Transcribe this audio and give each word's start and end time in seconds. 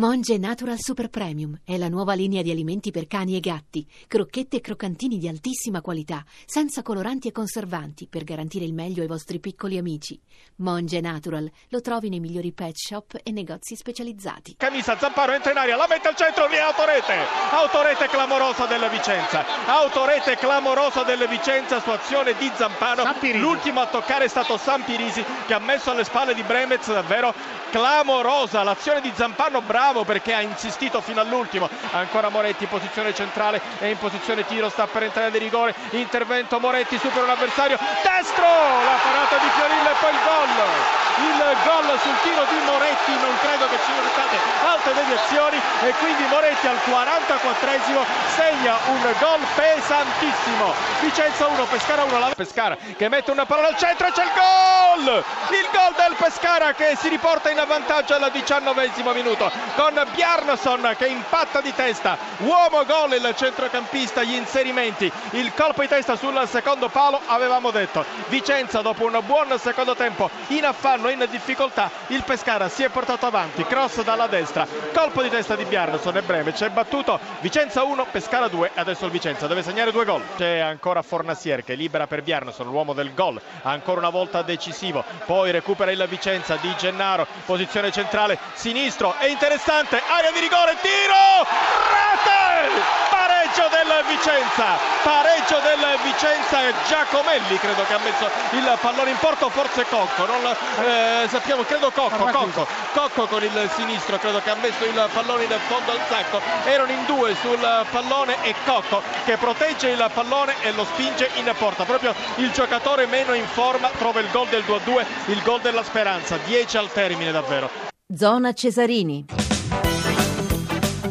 Monge 0.00 0.38
Natural 0.38 0.78
Super 0.78 1.10
Premium 1.10 1.60
è 1.62 1.76
la 1.76 1.90
nuova 1.90 2.14
linea 2.14 2.40
di 2.40 2.50
alimenti 2.50 2.90
per 2.90 3.06
cani 3.06 3.36
e 3.36 3.40
gatti, 3.40 3.86
crocchette 4.08 4.56
e 4.56 4.60
croccantini 4.62 5.18
di 5.18 5.28
altissima 5.28 5.82
qualità, 5.82 6.24
senza 6.46 6.80
coloranti 6.80 7.28
e 7.28 7.32
conservanti, 7.32 8.06
per 8.06 8.24
garantire 8.24 8.64
il 8.64 8.72
meglio 8.72 9.02
ai 9.02 9.08
vostri 9.08 9.40
piccoli 9.40 9.76
amici. 9.76 10.18
Monge 10.56 11.02
Natural 11.02 11.46
lo 11.68 11.80
trovi 11.82 12.08
nei 12.08 12.18
migliori 12.18 12.50
pet 12.52 12.76
shop 12.76 13.20
e 13.22 13.30
negozi 13.30 13.76
specializzati. 13.76 14.54
Camisa 14.56 14.96
Zamparo 14.96 15.32
entra 15.32 15.50
in 15.50 15.58
aria, 15.58 15.76
la 15.76 15.86
mette 15.86 16.08
al 16.08 16.16
centro, 16.16 16.48
via 16.48 16.68
Autorete. 16.68 17.16
Autorete 17.50 18.08
clamorosa 18.08 18.64
della 18.64 18.88
Vicenza. 18.88 19.44
Autorete 19.66 20.36
clamorosa 20.36 21.02
della 21.02 21.26
Vicenza 21.26 21.78
su 21.78 21.90
azione 21.90 22.34
di 22.38 22.50
Zampano. 22.54 23.02
L'ultimo 23.34 23.80
a 23.80 23.86
toccare 23.88 24.24
è 24.24 24.28
stato 24.28 24.56
Sampirisi 24.56 25.22
che 25.46 25.52
ha 25.52 25.58
messo 25.58 25.90
alle 25.90 26.04
spalle 26.04 26.32
di 26.32 26.42
Bremez 26.42 26.86
davvero 26.86 27.34
clamorosa 27.70 28.62
l'azione 28.62 29.00
di 29.02 29.12
Zampano 29.14 29.60
bravo 29.60 29.89
perché 30.04 30.32
ha 30.34 30.40
insistito 30.40 31.00
fino 31.00 31.20
all'ultimo. 31.20 31.68
Ancora 31.92 32.28
Moretti 32.28 32.64
in 32.64 32.70
posizione 32.70 33.12
centrale 33.12 33.60
e 33.80 33.90
in 33.90 33.98
posizione 33.98 34.46
tiro 34.46 34.68
sta 34.68 34.86
per 34.86 35.02
entrare 35.02 35.30
di 35.32 35.38
rigore. 35.38 35.74
Intervento 35.90 36.60
Moretti 36.60 36.96
supera 36.98 37.24
un 37.24 37.30
avversario 37.30 37.76
destro! 37.76 38.44
La 38.44 38.98
parata 39.02 39.36
di 39.38 39.48
Fiorillo 39.50 39.90
e 39.90 39.94
poi 40.00 40.10
il 40.10 40.18
gol 40.24 41.09
il 41.20 41.56
gol 41.64 41.98
sul 42.00 42.16
tiro 42.22 42.44
di 42.48 42.58
Moretti 42.64 43.12
non 43.20 43.36
credo 43.40 43.68
che 43.68 43.76
ci 43.84 43.92
siano 43.92 44.08
state 44.08 44.36
alte 44.64 44.94
deviazioni 44.94 45.60
e 45.82 45.92
quindi 45.98 46.24
Moretti 46.28 46.66
al 46.66 46.78
44esimo 46.86 48.04
segna 48.34 48.76
un 48.86 49.02
gol 49.18 49.40
pesantissimo. 49.54 50.72
Vicenza 51.00 51.46
1 51.46 51.64
Pescara 51.64 52.04
1 52.04 52.18
la 52.18 52.32
Pescara 52.34 52.76
che 52.96 53.08
mette 53.08 53.30
una 53.30 53.44
palla 53.46 53.68
al 53.68 53.76
centro 53.76 54.06
e 54.06 54.12
c'è 54.12 54.24
il 54.24 54.30
gol! 54.34 55.24
Il 55.50 55.68
gol 55.72 55.94
del 55.96 56.14
Pescara 56.16 56.72
che 56.72 56.96
si 56.98 57.08
riporta 57.08 57.50
in 57.50 57.62
vantaggio 57.66 58.14
al 58.14 58.30
diciannovesimo 58.30 59.12
minuto 59.12 59.50
con 59.76 59.92
Bjarnason 60.12 60.94
che 60.96 61.06
impatta 61.06 61.60
di 61.60 61.74
testa. 61.74 62.16
Uomo 62.38 62.84
gol 62.86 63.12
il 63.12 63.34
centrocampista 63.36 64.22
gli 64.22 64.34
inserimenti. 64.34 65.10
Il 65.32 65.52
colpo 65.54 65.82
di 65.82 65.88
testa 65.88 66.16
sul 66.16 66.40
secondo 66.46 66.88
palo 66.88 67.20
avevamo 67.26 67.70
detto. 67.70 68.04
Vicenza 68.28 68.80
dopo 68.80 69.04
un 69.04 69.18
buon 69.24 69.58
secondo 69.58 69.94
tempo 69.94 70.30
in 70.48 70.64
affanno 70.64 71.09
in 71.12 71.26
difficoltà 71.30 71.90
il 72.08 72.22
Pescara 72.24 72.68
si 72.68 72.82
è 72.82 72.88
portato 72.88 73.26
avanti 73.26 73.64
cross 73.64 74.02
dalla 74.02 74.26
destra 74.26 74.66
colpo 74.92 75.22
di 75.22 75.28
testa 75.28 75.56
di 75.56 75.64
Bjarnason 75.64 76.16
e 76.16 76.22
Breme 76.22 76.52
c'è 76.52 76.70
battuto 76.70 77.18
Vicenza 77.40 77.82
1 77.82 78.06
Pescara 78.10 78.48
2 78.48 78.70
adesso 78.74 79.04
il 79.06 79.10
Vicenza 79.10 79.46
deve 79.46 79.62
segnare 79.62 79.92
due 79.92 80.04
gol. 80.04 80.22
C'è 80.36 80.58
ancora 80.58 81.02
Fornasier 81.02 81.64
che 81.64 81.74
libera 81.74 82.06
per 82.06 82.22
Bjarnason 82.22 82.66
l'uomo 82.66 82.92
del 82.92 83.14
gol 83.14 83.40
ancora 83.62 83.98
una 83.98 84.10
volta 84.10 84.42
decisivo 84.42 85.04
poi 85.26 85.50
recupera 85.50 85.90
il 85.90 86.06
Vicenza 86.08 86.56
di 86.56 86.72
Gennaro 86.76 87.26
posizione 87.44 87.90
centrale 87.90 88.38
sinistro 88.54 89.14
è 89.18 89.26
interessante 89.26 90.00
area 90.08 90.30
di 90.30 90.40
rigore 90.40 90.76
tiro 90.80 91.46
rete 91.90 93.39
pareggio 93.50 93.68
del 93.74 94.04
Vicenza. 94.06 94.78
Pareggio 95.02 95.58
del 95.58 95.98
Vicenza 96.04 96.58
Giacomelli 96.86 97.58
credo 97.58 97.82
che 97.84 97.94
ha 97.94 97.98
messo 97.98 98.30
il 98.52 98.78
pallone 98.80 99.10
in 99.10 99.16
porto 99.18 99.48
forse 99.48 99.84
Cocco 99.86 100.26
non 100.26 100.44
eh, 100.84 101.26
sappiamo 101.28 101.62
credo 101.62 101.90
Cocco 101.90 102.26
Cocco 102.26 102.66
Cocco 102.92 103.26
con 103.26 103.42
il 103.42 103.70
sinistro 103.74 104.18
credo 104.18 104.40
che 104.40 104.50
ha 104.50 104.56
messo 104.56 104.84
il 104.84 105.08
pallone 105.12 105.44
in 105.44 105.58
fondo 105.66 105.90
al 105.90 106.00
sacco. 106.08 106.40
Erano 106.64 106.92
in 106.92 107.04
due 107.06 107.34
sul 107.40 107.58
pallone 107.90 108.36
e 108.44 108.54
Cocco 108.64 109.02
che 109.24 109.36
protegge 109.36 109.88
il 109.88 110.10
pallone 110.12 110.54
e 110.62 110.72
lo 110.72 110.84
spinge 110.84 111.30
in 111.36 111.52
porta. 111.58 111.84
Proprio 111.84 112.14
il 112.36 112.52
giocatore 112.52 113.06
meno 113.06 113.34
in 113.34 113.46
forma 113.46 113.90
trova 113.98 114.20
il 114.20 114.28
gol 114.30 114.48
del 114.48 114.62
2-2 114.62 115.04
il 115.26 115.42
gol 115.42 115.60
della 115.60 115.82
speranza. 115.82 116.36
10 116.36 116.76
al 116.76 116.92
termine 116.92 117.32
davvero. 117.32 117.68
Zona 118.14 118.52
Cesarini 118.52 119.39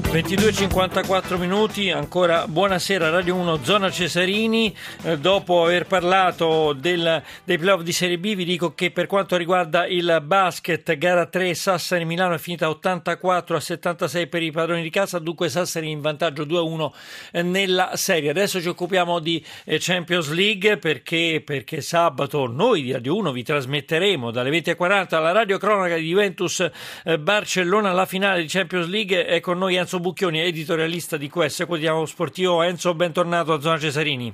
22.54 0.10 1.38
minuti, 1.38 1.92
ancora 1.92 2.48
buonasera 2.48 3.12
Radio 3.12 3.36
1 3.36 3.60
Zona 3.62 3.92
Cesarini, 3.92 4.76
eh, 5.04 5.20
dopo 5.20 5.64
aver 5.64 5.86
parlato 5.86 6.74
del, 6.74 7.22
dei 7.44 7.60
playoff 7.60 7.84
di 7.84 7.92
Serie 7.92 8.18
B 8.18 8.34
vi 8.34 8.44
dico 8.44 8.74
che 8.74 8.90
per 8.90 9.06
quanto 9.06 9.38
riguarda 9.38 9.86
il 9.86 10.20
basket 10.24 10.98
gara 10.98 11.28
3 11.28 11.54
Sassari 11.54 12.06
Milano 12.06 12.34
è 12.34 12.40
finita 12.40 12.70
84 12.70 13.56
a 13.56 13.60
76 13.60 14.26
per 14.26 14.42
i 14.42 14.50
padroni 14.50 14.82
di 14.82 14.90
casa, 14.90 15.20
dunque 15.20 15.48
Sassari 15.48 15.92
in 15.92 16.02
vantaggio 16.02 16.42
2-1 16.42 16.90
eh, 17.32 17.44
nella 17.44 17.92
serie. 17.94 18.32
Adesso 18.32 18.60
ci 18.62 18.68
occupiamo 18.68 19.20
di 19.20 19.46
eh, 19.64 19.78
Champions 19.80 20.32
League 20.32 20.78
perché, 20.78 21.44
perché 21.46 21.82
sabato 21.82 22.48
noi 22.48 22.82
di 22.82 22.94
Radio 22.94 23.16
1 23.16 23.32
vi 23.32 23.44
trasmetteremo 23.44 24.32
dalle 24.32 24.50
20.40 24.50 25.14
alla 25.14 25.34
radio 25.34 25.60
cronaca 25.60 25.98
di 25.98 26.08
Juventus 26.08 26.68
eh, 27.04 27.20
Barcellona 27.20 27.92
la 27.92 28.08
finale 28.08 28.42
di 28.42 28.48
Champions 28.48 28.88
League 28.88 29.28
è 29.28 29.40
con 29.40 29.60
noi 29.60 29.76
Enzo 29.76 29.98
Bucchioni, 30.00 30.40
editorialista 30.42 31.18
di 31.18 31.30
QS 31.30 31.64
Quotidiano 31.66 32.06
Sportivo. 32.06 32.62
Enzo, 32.62 32.94
bentornato 32.94 33.54
a 33.54 33.60
Zona 33.60 33.78
Cesarini. 33.78 34.34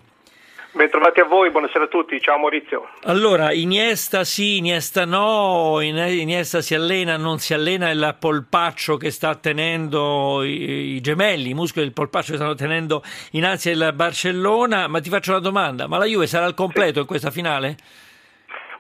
Bentrovati 0.76 1.22
a 1.22 1.24
voi, 1.24 1.52
buonasera 1.52 1.86
a 1.86 1.88
tutti, 1.88 2.20
ciao 2.20 2.38
Maurizio. 2.38 2.90
Allora, 3.04 3.54
Iniesta 3.54 4.26
sì, 4.26 4.58
Iniesta 4.58 5.06
no, 5.06 5.80
Iniesta 5.80 6.60
si 6.60 6.76
allena, 6.76 7.16
non 7.16 7.40
si 7.40 7.54
allena, 7.54 7.90
il 7.92 8.18
polpaccio 8.20 8.98
che 8.98 9.10
sta 9.10 9.36
tenendo 9.36 10.44
i, 10.44 10.96
i 10.96 11.00
gemelli, 11.02 11.52
i 11.52 11.54
muscoli 11.54 11.86
del 11.86 11.94
polpaccio 11.94 12.32
che 12.32 12.38
stanno 12.38 12.56
tenendo 12.56 13.02
innanzi 13.32 13.70
al 13.70 13.94
Barcellona, 13.96 14.88
ma 14.88 15.00
ti 15.00 15.10
faccio 15.10 15.32
una 15.32 15.40
domanda, 15.40 15.88
ma 15.88 15.98
la 15.98 16.06
Juve 16.06 16.28
sarà 16.28 16.44
al 16.44 16.56
completo 16.56 16.96
sì. 16.96 17.00
in 17.00 17.06
questa 17.06 17.32
finale? 17.32 17.78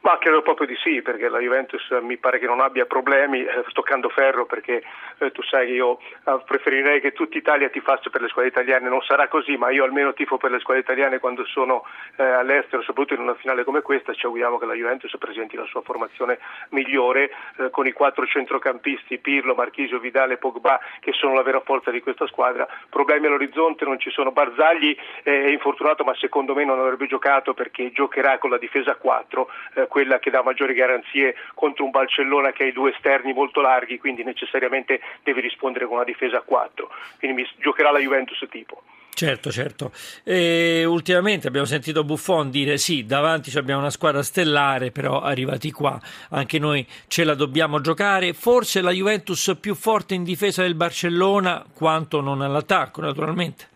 Ma 0.05 0.19
credo 0.19 0.43
proprio 0.43 0.67
di 0.67 0.75
sì, 0.75 1.01
perché 1.01 1.29
la 1.29 1.39
Juventus 1.39 1.81
mi 2.01 2.17
pare 2.17 2.37
che 2.37 2.45
non 2.45 2.59
abbia 2.59 2.85
problemi, 2.85 3.43
eh, 3.43 3.65
toccando 3.73 4.07
ferro, 4.09 4.45
perché 4.45 4.83
eh, 5.17 5.31
tu 5.31 5.41
sai 5.41 5.65
che 5.65 5.73
io 5.73 5.97
eh, 5.97 6.43
preferirei 6.45 7.01
che 7.01 7.11
tutta 7.11 7.39
Italia 7.39 7.69
tifasse 7.69 8.11
per 8.11 8.21
le 8.21 8.27
squadre 8.27 8.51
italiane, 8.51 8.87
non 8.87 9.01
sarà 9.01 9.27
così, 9.27 9.57
ma 9.57 9.71
io 9.71 9.83
almeno 9.83 10.13
tifo 10.13 10.37
per 10.37 10.51
le 10.51 10.59
squadre 10.59 10.83
italiane 10.83 11.17
quando 11.17 11.43
sono 11.45 11.83
eh, 12.17 12.23
all'estero, 12.23 12.83
soprattutto 12.83 13.15
in 13.15 13.21
una 13.21 13.33
finale 13.33 13.63
come 13.63 13.81
questa, 13.81 14.13
ci 14.13 14.27
auguriamo 14.27 14.59
che 14.59 14.67
la 14.67 14.75
Juventus 14.75 15.17
presenti 15.17 15.55
la 15.55 15.65
sua 15.65 15.81
formazione 15.81 16.37
migliore 16.69 17.31
eh, 17.57 17.71
con 17.71 17.87
i 17.87 17.91
quattro 17.91 18.27
centrocampisti, 18.27 19.17
Pirlo, 19.17 19.55
Marchisio, 19.55 19.97
Vidale 19.97 20.37
Pogba, 20.37 20.79
che 20.99 21.13
sono 21.13 21.33
la 21.33 21.41
vera 21.41 21.61
forza 21.61 21.89
di 21.89 22.01
questa 22.01 22.27
squadra. 22.27 22.67
Problemi 22.91 23.25
all'orizzonte, 23.25 23.85
non 23.85 23.97
ci 23.97 24.11
sono. 24.11 24.31
Barzagli, 24.31 24.95
è 25.23 25.47
infortunato, 25.47 26.03
ma 26.03 26.13
secondo 26.13 26.53
me 26.53 26.63
non 26.63 26.77
avrebbe 26.77 27.07
giocato 27.07 27.55
perché 27.55 27.91
giocherà 27.91 28.37
con 28.37 28.51
la 28.51 28.59
difesa 28.59 28.91
a 28.91 28.95
4 28.97 29.49
quella 29.95 30.19
che 30.19 30.29
dà 30.29 30.43
maggiori 30.43 30.73
garanzie 30.73 31.35
contro 31.53 31.85
un 31.85 31.89
Barcellona 31.89 32.51
che 32.51 32.63
ha 32.63 32.67
i 32.67 32.73
due 32.73 32.91
esterni 32.91 33.31
molto 33.31 33.61
larghi, 33.61 33.97
quindi 33.97 34.25
necessariamente 34.25 34.99
deve 35.23 35.39
rispondere 35.39 35.85
con 35.85 35.95
una 35.95 36.03
difesa 36.03 36.39
a 36.39 36.41
4. 36.41 36.89
Quindi 37.17 37.47
giocherà 37.61 37.91
la 37.91 37.99
Juventus 37.99 38.45
tipo. 38.49 38.83
Certo, 39.13 39.51
certo. 39.51 39.93
E 40.25 40.83
ultimamente 40.83 41.47
abbiamo 41.47 41.65
sentito 41.65 42.03
Buffon 42.03 42.49
dire 42.49 42.75
sì, 42.77 43.05
davanti 43.05 43.57
abbiamo 43.57 43.79
una 43.79 43.89
squadra 43.89 44.21
stellare, 44.21 44.91
però 44.91 45.21
arrivati 45.21 45.71
qua 45.71 45.97
anche 46.31 46.59
noi 46.59 46.85
ce 47.07 47.23
la 47.23 47.33
dobbiamo 47.33 47.79
giocare. 47.79 48.33
Forse 48.33 48.81
la 48.81 48.91
Juventus 48.91 49.55
più 49.61 49.75
forte 49.75 50.13
in 50.13 50.25
difesa 50.25 50.61
del 50.63 50.75
Barcellona 50.75 51.63
quanto 51.73 52.19
non 52.19 52.41
all'attacco, 52.41 52.99
naturalmente. 52.99 53.69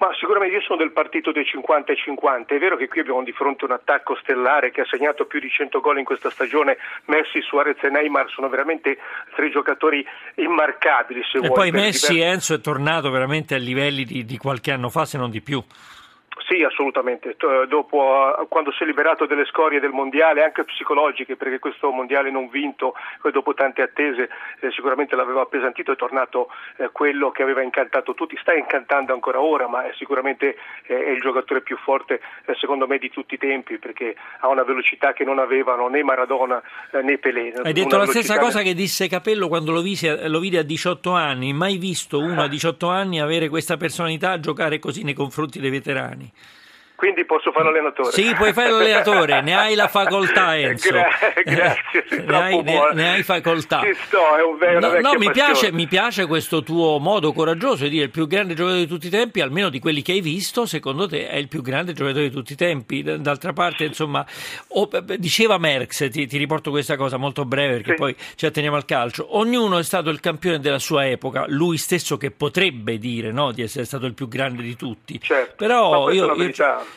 Ma 0.00 0.14
sicuramente 0.18 0.56
io 0.56 0.62
sono 0.62 0.78
del 0.78 0.92
partito 0.92 1.30
dei 1.30 1.44
50 1.44 1.92
e 1.92 1.96
50. 1.96 2.54
È 2.54 2.58
vero 2.58 2.78
che 2.78 2.88
qui 2.88 3.00
abbiamo 3.00 3.22
di 3.22 3.32
fronte 3.32 3.66
un 3.66 3.72
attacco 3.72 4.16
stellare 4.16 4.70
che 4.70 4.80
ha 4.80 4.86
segnato 4.86 5.26
più 5.26 5.40
di 5.40 5.50
100 5.50 5.78
gol 5.80 5.98
in 5.98 6.06
questa 6.06 6.30
stagione. 6.30 6.78
Messi, 7.04 7.42
Suarez 7.42 7.76
e 7.82 7.90
Neymar 7.90 8.30
sono 8.30 8.48
veramente 8.48 8.96
tre 9.34 9.50
giocatori 9.50 10.02
immarcabili. 10.36 11.20
Se 11.30 11.36
e 11.36 11.48
vuoi, 11.48 11.52
poi 11.52 11.70
Messi 11.70 12.12
diversi... 12.12 12.32
Enzo 12.32 12.54
è 12.54 12.60
tornato 12.60 13.10
veramente 13.10 13.54
a 13.54 13.58
livelli 13.58 14.04
di, 14.04 14.24
di 14.24 14.38
qualche 14.38 14.72
anno 14.72 14.88
fa, 14.88 15.04
se 15.04 15.18
non 15.18 15.28
di 15.28 15.42
più. 15.42 15.62
Sì, 16.50 16.64
assolutamente. 16.64 17.36
Dopo, 17.68 18.36
eh, 18.36 18.46
quando 18.48 18.72
si 18.72 18.82
è 18.82 18.86
liberato 18.86 19.24
delle 19.24 19.44
scorie 19.44 19.78
del 19.78 19.92
mondiale, 19.92 20.42
anche 20.42 20.64
psicologiche, 20.64 21.36
perché 21.36 21.60
questo 21.60 21.92
mondiale 21.92 22.28
non 22.28 22.48
vinto, 22.48 22.94
dopo 23.30 23.54
tante 23.54 23.82
attese, 23.82 24.28
eh, 24.58 24.72
sicuramente 24.72 25.14
l'aveva 25.14 25.42
appesantito, 25.42 25.92
è 25.92 25.96
tornato 25.96 26.48
eh, 26.78 26.88
quello 26.90 27.30
che 27.30 27.44
aveva 27.44 27.62
incantato 27.62 28.14
tutti. 28.14 28.36
Sta 28.40 28.52
incantando 28.52 29.12
ancora 29.12 29.40
ora, 29.40 29.68
ma 29.68 29.84
è 29.84 29.92
sicuramente 29.94 30.56
è 30.86 30.92
il 30.92 31.20
giocatore 31.20 31.60
più 31.60 31.76
forte, 31.76 32.20
eh, 32.46 32.54
secondo 32.58 32.88
me, 32.88 32.98
di 32.98 33.10
tutti 33.10 33.34
i 33.34 33.38
tempi, 33.38 33.78
perché 33.78 34.16
ha 34.40 34.48
una 34.48 34.64
velocità 34.64 35.12
che 35.12 35.22
non 35.22 35.38
avevano 35.38 35.86
né 35.86 36.02
Maradona 36.02 36.60
eh, 36.90 37.00
né 37.00 37.18
Pelé. 37.18 37.52
Hai 37.62 37.72
detto 37.72 37.96
la 37.96 38.06
stessa 38.06 38.40
cosa 38.40 38.62
che 38.62 38.74
disse 38.74 39.06
Capello 39.06 39.46
quando 39.46 39.70
lo, 39.70 39.82
visi, 39.82 40.12
lo 40.28 40.40
vide 40.40 40.58
a 40.58 40.62
18 40.62 41.12
anni. 41.12 41.52
Mai 41.52 41.76
visto 41.76 42.18
uno 42.18 42.42
a 42.42 42.48
18 42.48 42.88
anni 42.88 43.20
avere 43.20 43.48
questa 43.48 43.76
personalità 43.76 44.40
giocare 44.40 44.80
così 44.80 45.04
nei 45.04 45.14
confronti 45.14 45.60
dei 45.60 45.70
veterani. 45.70 46.28
Quindi 47.00 47.24
posso 47.24 47.50
fare 47.50 47.64
l'allenatore. 47.64 48.12
Sì, 48.12 48.34
puoi 48.34 48.52
fare 48.52 48.70
l'allenatore, 48.70 49.40
ne 49.40 49.56
hai 49.56 49.74
la 49.74 49.88
facoltà 49.88 50.54
Enzo. 50.60 50.90
Gra- 50.90 51.08
grazie, 51.42 52.04
eh, 52.10 52.20
ne, 52.20 52.36
hai, 52.36 52.62
ne, 52.62 52.90
ne, 52.92 53.10
hai, 53.12 53.22
facoltà. 53.22 53.80
Ci 53.80 53.94
sto, 53.94 54.36
è 54.36 54.42
un 54.42 54.58
vero 54.58 54.80
No, 54.80 55.00
no 55.00 55.18
mi, 55.18 55.30
piace, 55.30 55.72
mi, 55.72 55.86
piace, 55.86 56.26
questo 56.26 56.62
tuo 56.62 56.98
modo 56.98 57.32
coraggioso 57.32 57.84
di 57.84 57.90
dire 57.90 58.04
il 58.04 58.10
più 58.10 58.26
grande 58.26 58.52
giocatore 58.52 58.82
di 58.82 58.86
tutti 58.86 59.06
i 59.06 59.10
tempi, 59.10 59.40
almeno 59.40 59.70
di 59.70 59.78
quelli 59.78 60.02
che 60.02 60.12
hai 60.12 60.20
visto, 60.20 60.66
secondo 60.66 61.08
te 61.08 61.26
è 61.26 61.36
il 61.36 61.48
più 61.48 61.62
grande 61.62 61.94
giocatore 61.94 62.28
di 62.28 62.30
tutti 62.30 62.52
i 62.52 62.56
tempi. 62.56 63.02
D'altra 63.02 63.54
parte, 63.54 63.84
insomma, 63.84 64.24
oh, 64.68 64.90
diceva 65.16 65.56
Merckx, 65.56 66.10
ti, 66.10 66.26
ti, 66.26 66.36
riporto 66.36 66.68
questa 66.68 66.96
cosa 66.96 67.16
molto 67.16 67.46
breve 67.46 67.76
perché 67.76 67.92
sì. 67.92 67.96
poi 67.96 68.16
ci 68.34 68.44
atteniamo 68.44 68.76
al 68.76 68.84
calcio, 68.84 69.38
ognuno 69.38 69.78
è 69.78 69.82
stato 69.82 70.10
il 70.10 70.20
campione 70.20 70.60
della 70.60 70.78
sua 70.78 71.08
epoca, 71.08 71.46
lui 71.48 71.78
stesso 71.78 72.18
che 72.18 72.30
potrebbe 72.30 72.98
dire 72.98 73.32
no, 73.32 73.52
di 73.52 73.62
essere 73.62 73.86
stato 73.86 74.04
il 74.04 74.12
più 74.12 74.28
grande 74.28 74.62
di 74.62 74.76
tutti. 74.76 75.18
Certo, 75.18 75.54
Però 75.56 76.10
io, 76.10 76.34
io, 76.34 76.52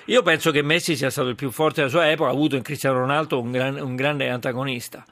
io 0.06 0.22
penso 0.22 0.52
che 0.52 0.62
Messi 0.62 0.96
sia 0.96 1.10
stato 1.10 1.30
il 1.30 1.36
più 1.36 1.52
forte 1.52 1.82
della 1.82 1.90
sua 1.90 2.10
epoca, 2.10 2.30
ha 2.30 2.34
avuto 2.34 2.56
in 2.56 2.62
Cristiano 2.62 3.00
Ronaldo 3.00 3.40
un, 3.40 3.52
gran, 3.52 3.80
un 3.80 3.96
grande 3.96 4.30
antagonista. 4.30 5.06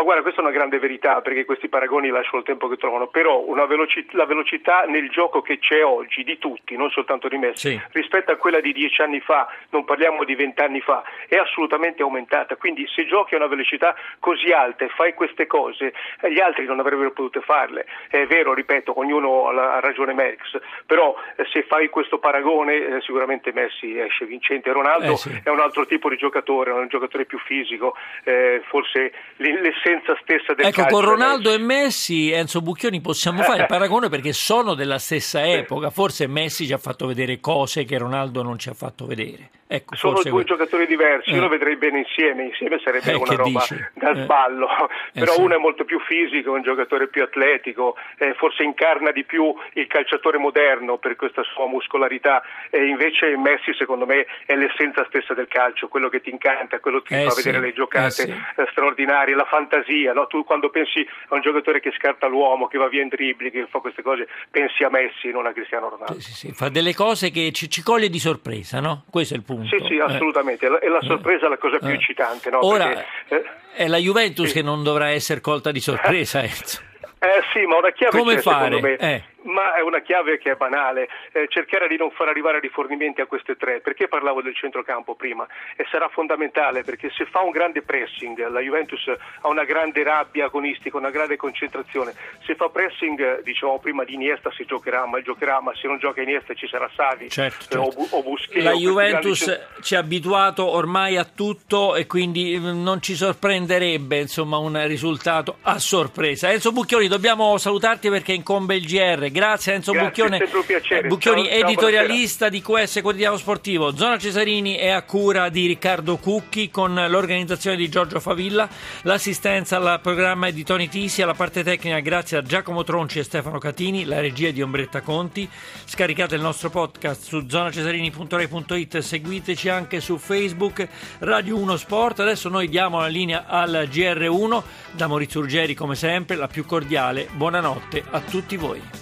Ma 0.00 0.06
guarda, 0.06 0.22
questa 0.22 0.40
è 0.40 0.44
una 0.44 0.54
grande 0.54 0.78
verità 0.78 1.20
perché 1.20 1.44
questi 1.44 1.68
paragoni 1.68 2.08
lasciano 2.08 2.38
il 2.38 2.44
tempo 2.44 2.68
che 2.68 2.78
trovano, 2.78 3.08
però 3.08 3.44
veloci- 3.66 4.06
la 4.12 4.24
velocità 4.24 4.84
nel 4.84 5.10
gioco 5.10 5.42
che 5.42 5.58
c'è 5.58 5.84
oggi 5.84 6.24
di 6.24 6.38
tutti, 6.38 6.74
non 6.74 6.88
soltanto 6.88 7.28
di 7.28 7.36
Messi, 7.36 7.68
sì. 7.68 7.80
rispetto 7.92 8.32
a 8.32 8.36
quella 8.36 8.60
di 8.60 8.72
dieci 8.72 9.02
anni 9.02 9.20
fa, 9.20 9.46
non 9.68 9.84
parliamo 9.84 10.24
di 10.24 10.34
vent'anni 10.34 10.80
fa, 10.80 11.02
è 11.28 11.36
assolutamente 11.36 12.00
aumentata. 12.00 12.56
Quindi 12.56 12.86
se 12.88 13.04
giochi 13.04 13.34
a 13.34 13.36
una 13.36 13.46
velocità 13.46 13.94
così 14.20 14.52
alta 14.52 14.86
e 14.86 14.88
fai 14.88 15.12
queste 15.12 15.46
cose, 15.46 15.92
eh, 16.22 16.32
gli 16.32 16.40
altri 16.40 16.64
non 16.64 16.80
avrebbero 16.80 17.10
potuto 17.10 17.42
farle. 17.42 17.84
È 18.08 18.24
vero, 18.24 18.54
ripeto, 18.54 18.98
ognuno 18.98 19.48
ha 19.48 19.80
ragione 19.80 20.14
Merckx, 20.14 20.60
però 20.86 21.14
eh, 21.36 21.44
se 21.52 21.64
fai 21.64 21.90
questo 21.90 22.18
paragone 22.18 22.72
eh, 22.72 23.00
sicuramente 23.02 23.52
Messi 23.52 23.98
esce 23.98 24.24
vincente. 24.24 24.72
Ronaldo 24.72 25.12
eh 25.12 25.16
sì. 25.16 25.40
è 25.44 25.50
un 25.50 25.60
altro 25.60 25.84
tipo 25.84 26.08
di 26.08 26.16
giocatore, 26.16 26.70
è 26.70 26.72
un 26.74 26.88
giocatore 26.88 27.26
più 27.26 27.38
fisico, 27.38 27.94
eh, 28.24 28.62
forse 28.64 29.12
l'essenza 29.36 29.88
l'essenza 29.90 30.16
stessa 30.22 30.54
del 30.54 30.66
ecco, 30.66 30.82
calcio. 30.82 30.94
con 30.94 31.04
Ronaldo 31.04 31.52
e 31.52 31.58
Messi, 31.58 32.30
Enzo 32.30 32.60
Bucchioni, 32.60 33.00
possiamo 33.00 33.42
fare 33.42 33.62
il 33.62 33.66
paragone 33.68 34.08
perché 34.08 34.32
sono 34.32 34.74
della 34.74 34.98
stessa 34.98 35.44
epoca. 35.46 35.90
Forse 35.90 36.26
Messi 36.26 36.66
ci 36.66 36.72
ha 36.72 36.78
fatto 36.78 37.06
vedere 37.06 37.40
cose 37.40 37.84
che 37.84 37.98
Ronaldo 37.98 38.42
non 38.42 38.58
ci 38.58 38.68
ha 38.68 38.74
fatto 38.74 39.06
vedere. 39.06 39.50
Ecco, 39.72 39.94
sono 39.94 40.20
due 40.20 40.42
giocatori 40.42 40.84
diversi, 40.84 41.30
eh. 41.30 41.34
io 41.34 41.42
lo 41.42 41.48
vedrei 41.48 41.76
bene 41.76 41.98
insieme, 41.98 42.42
insieme 42.42 42.80
sarebbe 42.82 43.12
eh, 43.12 43.14
una 43.14 43.36
roba 43.36 43.60
dici? 43.60 43.76
da 43.94 44.10
eh. 44.10 44.22
sballo, 44.24 44.66
eh. 44.66 44.88
però 45.20 45.38
uno 45.38 45.54
è 45.54 45.58
molto 45.58 45.84
più 45.84 46.00
fisico, 46.00 46.50
un 46.50 46.62
giocatore 46.62 47.06
più 47.06 47.22
atletico, 47.22 47.94
eh, 48.18 48.34
forse 48.34 48.64
incarna 48.64 49.12
di 49.12 49.22
più 49.22 49.54
il 49.74 49.86
calciatore 49.86 50.38
moderno 50.38 50.98
per 50.98 51.14
questa 51.14 51.44
sua 51.44 51.68
muscolarità 51.68 52.42
e 52.68 52.84
invece 52.84 53.36
Messi 53.36 53.72
secondo 53.78 54.06
me 54.06 54.26
è 54.44 54.56
l'essenza 54.56 55.04
stessa 55.06 55.34
del 55.34 55.46
calcio, 55.46 55.86
quello 55.86 56.08
che 56.08 56.20
ti 56.20 56.30
incanta, 56.30 56.80
quello 56.80 57.00
che 57.00 57.16
ti 57.16 57.22
fa 57.22 57.30
sì. 57.30 57.44
vedere 57.44 57.64
le 57.64 57.72
giocate 57.72 58.10
sì. 58.10 58.34
straordinarie, 58.72 59.36
la 59.36 59.46
fantasia, 59.46 60.12
no? 60.12 60.26
tu 60.26 60.42
quando 60.42 60.70
pensi 60.70 61.06
a 61.28 61.36
un 61.36 61.42
giocatore 61.42 61.78
che 61.78 61.92
scarta 61.96 62.26
l'uomo, 62.26 62.66
che 62.66 62.76
va 62.76 62.88
via 62.88 63.02
in 63.02 63.08
dribbling, 63.08 63.52
che 63.52 63.68
fa 63.70 63.78
queste 63.78 64.02
cose, 64.02 64.26
pensi 64.50 64.82
a 64.82 64.90
Messi, 64.90 65.30
non 65.30 65.46
a 65.46 65.52
Cristiano 65.52 65.90
Ronaldo. 65.90 66.18
Sì, 66.18 66.50
fa 66.50 66.68
delle 66.68 66.92
cose 66.92 67.30
che 67.30 67.52
ci, 67.52 67.70
ci 67.70 67.82
coglie 67.82 68.08
di 68.08 68.18
sorpresa, 68.18 68.80
no? 68.80 69.04
Questo 69.08 69.34
è 69.34 69.36
il 69.36 69.44
punto 69.44 69.58
punto. 69.60 69.78
Sì, 69.78 69.84
sì, 69.86 69.96
eh. 69.96 70.02
assolutamente. 70.02 70.66
Eh. 70.66 70.86
E 70.86 70.88
la 70.88 71.00
sorpresa 71.02 71.46
è 71.46 71.48
la 71.48 71.58
cosa 71.58 71.78
più 71.78 71.88
eh. 71.88 71.94
eccitante. 71.94 72.50
No? 72.50 72.64
Ora, 72.64 72.88
Perché, 73.28 73.50
è 73.74 73.86
la 73.86 73.98
Juventus 73.98 74.48
sì. 74.48 74.54
che 74.54 74.62
non 74.62 74.82
dovrà 74.82 75.10
essere 75.10 75.40
colta 75.40 75.70
di 75.72 75.80
sorpresa, 75.80 76.42
Enzo. 76.42 76.80
Eh 77.22 77.42
sì, 77.52 77.66
ma 77.66 77.76
una 77.76 77.90
chiave 77.90 78.16
Come 78.16 78.36
c'è, 78.36 78.40
fare? 78.40 78.80
Me. 78.80 78.96
Eh 78.96 79.22
ma 79.44 79.74
è 79.74 79.80
una 79.80 80.00
chiave 80.00 80.38
che 80.38 80.52
è 80.52 80.54
banale, 80.54 81.08
eh, 81.32 81.46
cercare 81.48 81.88
di 81.88 81.96
non 81.96 82.10
far 82.10 82.28
arrivare 82.28 82.60
rifornimenti 82.60 83.20
a 83.20 83.26
queste 83.26 83.56
tre, 83.56 83.80
perché 83.80 84.08
parlavo 84.08 84.42
del 84.42 84.54
centrocampo 84.54 85.14
prima 85.14 85.46
e 85.76 85.86
sarà 85.90 86.08
fondamentale 86.08 86.82
perché 86.82 87.10
se 87.10 87.26
fa 87.26 87.40
un 87.40 87.50
grande 87.50 87.82
pressing, 87.82 88.48
la 88.48 88.60
Juventus 88.60 89.06
ha 89.08 89.48
una 89.48 89.64
grande 89.64 90.02
rabbia 90.02 90.46
agonistica, 90.46 90.96
una 90.96 91.10
grande 91.10 91.36
concentrazione, 91.36 92.14
se 92.44 92.54
fa 92.54 92.68
pressing, 92.68 93.42
dicevamo 93.42 93.78
prima 93.78 94.04
di 94.04 94.14
Iniesta 94.14 94.50
si 94.52 94.64
giocherà, 94.64 95.06
ma 95.06 95.20
giocherà, 95.22 95.60
ma 95.60 95.74
se 95.74 95.86
non 95.86 95.98
gioca 95.98 96.20
Iniesta 96.20 96.54
ci 96.54 96.66
sarà 96.68 96.90
Savi 96.94 97.28
certo, 97.30 97.64
certo. 97.68 98.00
O, 98.00 98.18
o 98.18 98.22
Busquets. 98.22 98.64
La 98.64 98.72
Juventus 98.72 99.44
grandi... 99.44 99.82
ci 99.82 99.94
ha 99.94 99.98
abituato 99.98 100.68
ormai 100.68 101.16
a 101.16 101.24
tutto 101.24 101.94
e 101.94 102.06
quindi 102.06 102.58
mm, 102.58 102.82
non 102.82 103.00
ci 103.00 103.14
sorprenderebbe 103.14 104.18
insomma 104.18 104.58
un 104.58 104.86
risultato 104.86 105.56
a 105.62 105.78
sorpresa. 105.78 106.50
Enzo 106.50 106.72
Bucchioni, 106.72 107.08
dobbiamo 107.08 107.56
salutarti 107.56 108.08
perché 108.10 108.32
incombe 108.32 108.74
il 108.74 108.86
GR 108.86 109.29
Grazie 109.30 109.74
Enzo 109.74 109.92
Grazie, 109.92 110.08
Bucchione, 110.08 110.38
eh, 110.38 111.06
Bucchioni 111.06 111.44
ciao, 111.46 111.58
editorialista 111.58 112.48
ciao, 112.48 112.50
di 112.50 112.62
QS 112.62 113.00
Quotidiano 113.00 113.36
Sportivo. 113.36 113.94
Zona 113.94 114.18
Cesarini 114.18 114.74
è 114.74 114.88
a 114.88 115.02
cura 115.02 115.48
di 115.48 115.66
Riccardo 115.66 116.16
Cucchi 116.16 116.70
con 116.70 116.94
l'organizzazione 116.94 117.76
di 117.76 117.88
Giorgio 117.88 118.20
Favilla, 118.20 118.68
l'assistenza 119.02 119.76
al 119.76 120.00
programma 120.00 120.48
è 120.48 120.52
di 120.52 120.64
Toni 120.64 120.88
Tisi, 120.88 121.22
alla 121.22 121.34
parte 121.34 121.62
tecnica 121.62 121.98
grazie 122.00 122.38
a 122.38 122.42
Giacomo 122.42 122.82
Tronci 122.82 123.18
e 123.18 123.22
Stefano 123.22 123.58
Catini, 123.58 124.04
la 124.04 124.20
regia 124.20 124.50
di 124.50 124.62
Ombretta 124.62 125.00
Conti. 125.00 125.48
Scaricate 125.84 126.34
il 126.34 126.40
nostro 126.40 126.70
podcast 126.70 127.22
su 127.22 127.46
zonacesarini.rai.it, 127.48 128.98
seguiteci 128.98 129.68
anche 129.68 130.00
su 130.00 130.18
Facebook 130.18 130.86
Radio 131.20 131.56
1 131.56 131.76
Sport. 131.76 132.20
Adesso 132.20 132.48
noi 132.48 132.68
diamo 132.68 133.00
la 133.00 133.06
linea 133.06 133.46
al 133.46 133.88
GR1 133.90 134.62
da 134.92 135.06
Maurizio 135.06 135.40
Urgeri 135.40 135.74
come 135.74 135.94
sempre, 135.94 136.36
la 136.36 136.48
più 136.48 136.64
cordiale. 136.64 137.28
Buonanotte 137.32 138.02
a 138.10 138.20
tutti 138.20 138.56
voi. 138.56 138.98